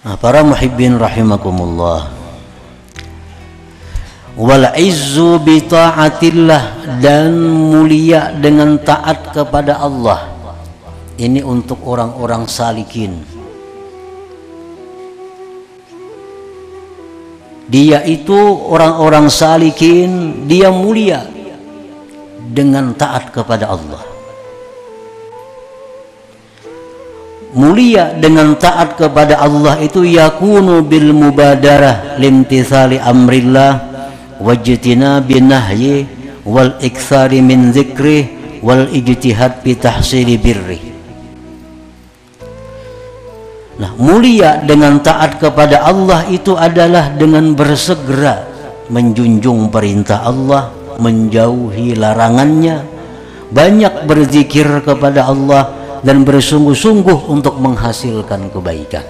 [0.00, 2.08] Nah, para muhibbin rahimakumullah.
[4.32, 7.36] Wal izzu bi ta'atillah dan
[7.68, 10.24] mulia dengan taat kepada Allah.
[11.20, 13.20] Ini untuk orang-orang salikin.
[17.68, 18.34] Dia itu
[18.72, 21.28] orang-orang salikin, dia mulia
[22.48, 24.09] dengan taat kepada Allah.
[27.54, 33.82] Mulia dengan taat kepada Allah itu yakunu bil mubadarah limtithali amrillah
[34.38, 36.06] wajtina binahyi
[36.46, 38.30] wal iktsari min zikri
[38.62, 40.90] wal ijtihad fi tahsili birri
[43.80, 48.44] Nah, mulia dengan taat kepada Allah itu adalah dengan bersegera
[48.92, 50.68] menjunjung perintah Allah,
[51.00, 52.84] menjauhi larangannya,
[53.48, 59.04] banyak berzikir kepada Allah, dan bersungguh-sungguh untuk menghasilkan kebaikan.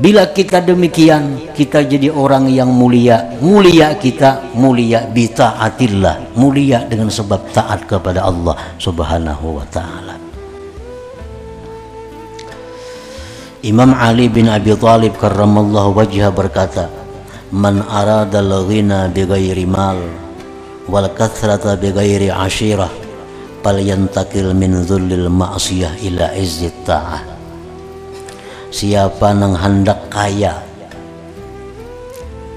[0.00, 3.36] Bila kita demikian, kita jadi orang yang mulia.
[3.42, 6.38] Mulia kita, mulia bita'atillah.
[6.38, 10.16] Mulia dengan sebab taat kepada Allah subhanahu wa ta'ala.
[13.60, 16.88] Imam Ali bin Abi Talib karramallahu wajah berkata,
[17.52, 20.00] Man arada al-ghina bighairi mal
[20.88, 22.99] wal kathrata bighairi ashirah
[23.60, 27.22] fal yantakil min dhullil ma'siyah ila izzit ta'ah.
[28.70, 30.62] Siapa yang hendak kaya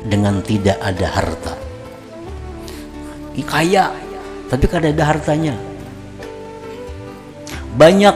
[0.08, 1.54] dengan tidak ada harta?
[3.44, 3.92] Kaya
[4.48, 5.56] tapi kada ada hartanya.
[7.74, 8.16] Banyak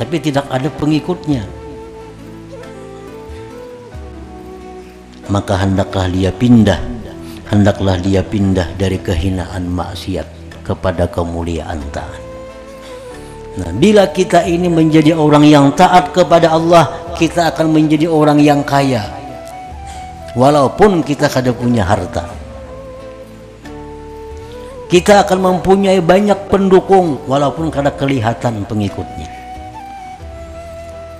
[0.00, 1.44] tapi tidak ada pengikutnya.
[5.28, 6.98] Maka hendaklah dia pindah
[7.48, 10.28] hendaklah dia pindah dari kehinaan maksiat
[10.68, 12.20] kepada kemuliaan taat.
[13.58, 18.60] Nah, bila kita ini menjadi orang yang taat kepada Allah, kita akan menjadi orang yang
[18.62, 19.02] kaya.
[20.36, 22.28] Walaupun kita kada punya harta.
[24.86, 29.28] Kita akan mempunyai banyak pendukung walaupun kada kelihatan pengikutnya.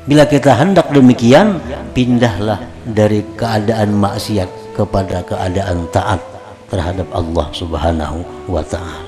[0.08, 1.60] Bila kita hendak demikian,
[1.92, 6.22] pindahlah dari keadaan maksiat kepada keadaan taat
[6.72, 9.07] terhadap Allah Subhanahu wa taala.